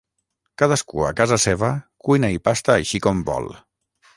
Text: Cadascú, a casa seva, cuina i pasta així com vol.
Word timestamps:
Cadascú, 0.61 1.03
a 1.09 1.11
casa 1.19 1.37
seva, 1.43 1.69
cuina 2.07 2.33
i 2.39 2.43
pasta 2.49 2.77
així 2.79 3.03
com 3.07 3.25
vol. 3.33 3.51